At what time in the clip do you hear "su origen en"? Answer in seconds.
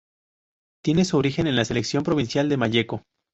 1.05-1.55